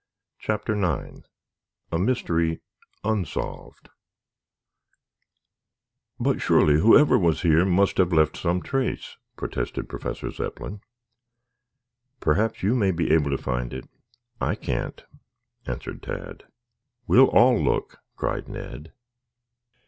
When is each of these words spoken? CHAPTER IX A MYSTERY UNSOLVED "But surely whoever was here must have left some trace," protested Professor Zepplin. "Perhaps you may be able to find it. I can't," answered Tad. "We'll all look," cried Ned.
CHAPTER 0.39 0.73
IX 0.73 1.29
A 1.91 1.99
MYSTERY 1.99 2.59
UNSOLVED 3.03 3.89
"But 6.19 6.41
surely 6.41 6.79
whoever 6.79 7.19
was 7.19 7.43
here 7.43 7.65
must 7.65 7.99
have 7.99 8.11
left 8.11 8.35
some 8.35 8.63
trace," 8.63 9.17
protested 9.37 9.87
Professor 9.87 10.31
Zepplin. 10.31 10.81
"Perhaps 12.19 12.63
you 12.63 12.73
may 12.73 12.89
be 12.89 13.11
able 13.13 13.29
to 13.29 13.37
find 13.37 13.71
it. 13.73 13.87
I 14.41 14.55
can't," 14.55 15.05
answered 15.67 16.01
Tad. 16.01 16.45
"We'll 17.05 17.29
all 17.29 17.63
look," 17.63 17.99
cried 18.15 18.47
Ned. 18.49 18.93